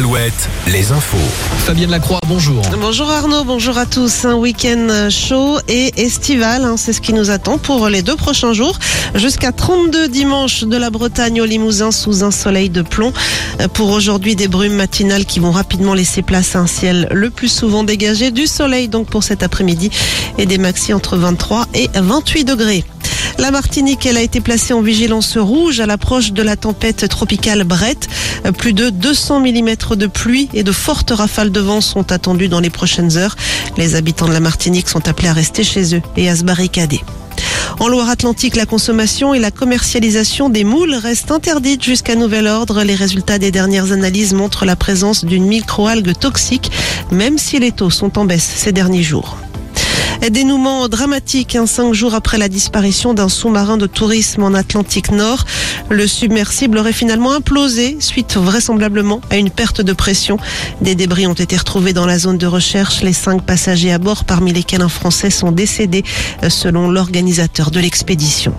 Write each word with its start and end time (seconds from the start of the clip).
Alouette, 0.00 0.48
les 0.66 0.92
infos. 0.92 1.18
Fabienne 1.66 1.90
Lacroix, 1.90 2.20
bonjour. 2.26 2.62
Bonjour 2.80 3.10
Arnaud, 3.10 3.44
bonjour 3.44 3.76
à 3.76 3.84
tous. 3.84 4.24
Un 4.24 4.34
week-end 4.34 5.10
chaud 5.10 5.58
et 5.68 5.92
estival, 6.00 6.64
hein, 6.64 6.76
c'est 6.78 6.94
ce 6.94 7.02
qui 7.02 7.12
nous 7.12 7.28
attend 7.28 7.58
pour 7.58 7.86
les 7.90 8.00
deux 8.00 8.16
prochains 8.16 8.54
jours. 8.54 8.78
Jusqu'à 9.14 9.52
32 9.52 10.08
dimanches 10.08 10.64
de 10.64 10.78
la 10.78 10.88
Bretagne 10.88 11.42
au 11.42 11.44
Limousin 11.44 11.90
sous 11.90 12.24
un 12.24 12.30
soleil 12.30 12.70
de 12.70 12.80
plomb. 12.80 13.12
Pour 13.74 13.90
aujourd'hui, 13.90 14.36
des 14.36 14.48
brumes 14.48 14.72
matinales 14.72 15.26
qui 15.26 15.38
vont 15.38 15.50
rapidement 15.50 15.92
laisser 15.92 16.22
place 16.22 16.56
à 16.56 16.60
un 16.60 16.66
ciel 16.66 17.06
le 17.10 17.28
plus 17.28 17.52
souvent 17.52 17.84
dégagé. 17.84 18.30
Du 18.30 18.46
soleil 18.46 18.88
donc 18.88 19.10
pour 19.10 19.22
cet 19.22 19.42
après-midi 19.42 19.90
et 20.38 20.46
des 20.46 20.56
maxi 20.56 20.94
entre 20.94 21.18
23 21.18 21.66
et 21.74 21.90
28 21.94 22.44
degrés. 22.44 22.86
La 23.40 23.50
Martinique, 23.50 24.04
elle 24.04 24.18
a 24.18 24.22
été 24.22 24.42
placée 24.42 24.74
en 24.74 24.82
vigilance 24.82 25.38
rouge 25.38 25.80
à 25.80 25.86
l'approche 25.86 26.32
de 26.32 26.42
la 26.42 26.56
tempête 26.56 27.08
tropicale 27.08 27.64
Brett. 27.64 28.06
Plus 28.58 28.74
de 28.74 28.90
200 28.90 29.40
mm 29.40 29.96
de 29.96 30.06
pluie 30.06 30.50
et 30.52 30.62
de 30.62 30.72
fortes 30.72 31.10
rafales 31.10 31.50
de 31.50 31.60
vent 31.60 31.80
sont 31.80 32.12
attendues 32.12 32.48
dans 32.48 32.60
les 32.60 32.68
prochaines 32.68 33.16
heures. 33.16 33.36
Les 33.78 33.94
habitants 33.94 34.28
de 34.28 34.34
la 34.34 34.40
Martinique 34.40 34.90
sont 34.90 35.08
appelés 35.08 35.28
à 35.28 35.32
rester 35.32 35.64
chez 35.64 35.96
eux 35.96 36.02
et 36.18 36.28
à 36.28 36.36
se 36.36 36.44
barricader. 36.44 37.00
En 37.78 37.88
Loire-Atlantique, 37.88 38.56
la 38.56 38.66
consommation 38.66 39.32
et 39.32 39.38
la 39.38 39.50
commercialisation 39.50 40.50
des 40.50 40.64
moules 40.64 40.94
restent 40.94 41.30
interdites 41.30 41.82
jusqu'à 41.82 42.16
nouvel 42.16 42.46
ordre. 42.46 42.82
Les 42.82 42.94
résultats 42.94 43.38
des 43.38 43.50
dernières 43.50 43.92
analyses 43.92 44.34
montrent 44.34 44.66
la 44.66 44.76
présence 44.76 45.24
d'une 45.24 45.46
microalgue 45.46 46.12
toxique, 46.12 46.70
même 47.10 47.38
si 47.38 47.58
les 47.58 47.72
taux 47.72 47.88
sont 47.88 48.18
en 48.18 48.26
baisse 48.26 48.52
ces 48.54 48.72
derniers 48.72 49.02
jours. 49.02 49.38
Dénouement 50.28 50.86
dramatique, 50.88 51.56
hein, 51.56 51.66
cinq 51.66 51.94
jours 51.94 52.14
après 52.14 52.36
la 52.36 52.48
disparition 52.48 53.14
d'un 53.14 53.30
sous-marin 53.30 53.78
de 53.78 53.86
tourisme 53.86 54.42
en 54.42 54.52
Atlantique 54.52 55.10
Nord. 55.10 55.44
Le 55.88 56.06
submersible 56.06 56.76
aurait 56.76 56.92
finalement 56.92 57.32
implosé 57.32 57.96
suite 58.00 58.36
vraisemblablement 58.36 59.22
à 59.30 59.38
une 59.38 59.50
perte 59.50 59.80
de 59.80 59.92
pression. 59.94 60.36
Des 60.82 60.94
débris 60.94 61.26
ont 61.26 61.32
été 61.32 61.56
retrouvés 61.56 61.94
dans 61.94 62.06
la 62.06 62.18
zone 62.18 62.38
de 62.38 62.46
recherche. 62.46 63.00
Les 63.02 63.14
cinq 63.14 63.42
passagers 63.44 63.92
à 63.92 63.98
bord, 63.98 64.24
parmi 64.24 64.52
lesquels 64.52 64.82
un 64.82 64.88
Français, 64.88 65.30
sont 65.30 65.52
décédés 65.52 66.04
selon 66.48 66.90
l'organisateur 66.90 67.70
de 67.70 67.80
l'expédition. 67.80 68.54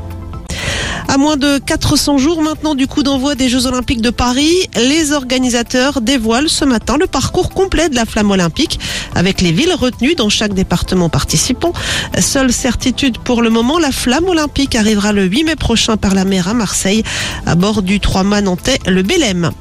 À 1.11 1.17
moins 1.17 1.35
de 1.35 1.57
400 1.57 2.17
jours 2.19 2.41
maintenant 2.41 2.73
du 2.73 2.87
coup 2.87 3.03
d'envoi 3.03 3.35
des 3.35 3.49
Jeux 3.49 3.65
Olympiques 3.65 4.01
de 4.01 4.11
Paris, 4.11 4.69
les 4.77 5.11
organisateurs 5.11 5.99
dévoilent 5.99 6.47
ce 6.47 6.63
matin 6.63 6.95
le 6.97 7.05
parcours 7.05 7.49
complet 7.49 7.89
de 7.89 7.95
la 7.95 8.05
flamme 8.05 8.31
olympique 8.31 8.79
avec 9.15 9.41
les 9.41 9.51
villes 9.51 9.73
retenues 9.73 10.15
dans 10.15 10.29
chaque 10.29 10.53
département 10.53 11.09
participant. 11.09 11.73
Seule 12.19 12.51
certitude 12.51 13.17
pour 13.17 13.41
le 13.41 13.49
moment, 13.49 13.79
la 13.79 13.91
flamme 13.91 14.27
olympique 14.27 14.75
arrivera 14.75 15.11
le 15.11 15.25
8 15.25 15.43
mai 15.43 15.55
prochain 15.55 15.97
par 15.97 16.13
la 16.13 16.25
mer 16.25 16.47
à 16.47 16.53
Marseille 16.53 17.03
à 17.45 17.55
bord 17.55 17.81
du 17.81 17.99
3 17.99 18.23
mâts 18.23 18.41
nantais 18.41 18.79
le 18.87 19.03
Bélème. 19.03 19.51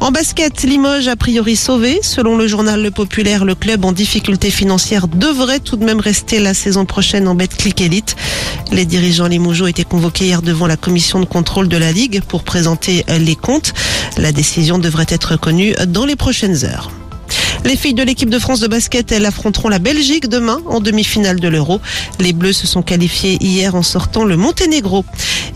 En 0.00 0.10
basket, 0.10 0.62
Limoges 0.62 1.08
a 1.08 1.16
priori 1.16 1.56
sauvé. 1.56 2.00
Selon 2.02 2.36
le 2.36 2.46
journal 2.46 2.82
Le 2.82 2.90
Populaire, 2.90 3.44
le 3.44 3.54
club 3.54 3.84
en 3.84 3.92
difficulté 3.92 4.50
financière 4.50 5.08
devrait 5.08 5.60
tout 5.60 5.76
de 5.76 5.84
même 5.84 6.00
rester 6.00 6.38
la 6.38 6.54
saison 6.54 6.84
prochaine 6.84 7.26
en 7.26 7.34
Betclic 7.34 7.80
Elite. 7.80 8.16
Les 8.72 8.84
dirigeants 8.84 9.26
limougeaux 9.26 9.66
étaient 9.66 9.84
convoqués 9.84 10.26
hier 10.26 10.42
devant 10.42 10.66
la 10.66 10.76
commission 10.76 11.20
de 11.20 11.24
contrôle 11.24 11.68
de 11.68 11.76
la 11.76 11.92
Ligue 11.92 12.22
pour 12.22 12.42
présenter 12.42 13.04
les 13.18 13.36
comptes. 13.36 13.72
La 14.18 14.32
décision 14.32 14.78
devrait 14.78 15.06
être 15.08 15.36
connue 15.36 15.74
dans 15.86 16.04
les 16.04 16.16
prochaines 16.16 16.64
heures. 16.64 16.90
Les 17.66 17.74
filles 17.74 17.94
de 17.94 18.04
l'équipe 18.04 18.30
de 18.30 18.38
France 18.38 18.60
de 18.60 18.68
basket, 18.68 19.10
elles 19.10 19.26
affronteront 19.26 19.68
la 19.68 19.80
Belgique 19.80 20.28
demain 20.28 20.60
en 20.66 20.78
demi-finale 20.78 21.40
de 21.40 21.48
l'Euro. 21.48 21.80
Les 22.20 22.32
Bleus 22.32 22.52
se 22.52 22.64
sont 22.64 22.82
qualifiés 22.82 23.38
hier 23.40 23.74
en 23.74 23.82
sortant 23.82 24.24
le 24.24 24.36
Monténégro. 24.36 25.04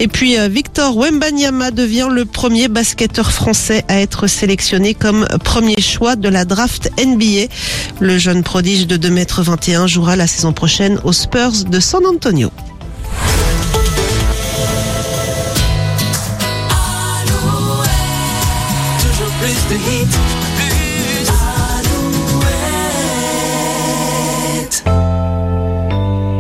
Et 0.00 0.08
puis 0.08 0.36
Victor 0.48 0.96
Wembanyama 0.96 1.70
devient 1.70 2.08
le 2.10 2.24
premier 2.24 2.66
basketteur 2.66 3.30
français 3.30 3.84
à 3.86 4.00
être 4.00 4.26
sélectionné 4.26 4.92
comme 4.92 5.24
premier 5.44 5.80
choix 5.80 6.16
de 6.16 6.28
la 6.28 6.44
draft 6.44 6.90
NBA. 6.98 7.46
Le 8.00 8.18
jeune 8.18 8.42
prodige 8.42 8.88
de 8.88 8.96
2m21 8.96 9.86
jouera 9.86 10.16
la 10.16 10.26
saison 10.26 10.52
prochaine 10.52 10.98
aux 11.04 11.12
Spurs 11.12 11.64
de 11.68 11.78
San 11.78 12.04
Antonio. 12.04 12.50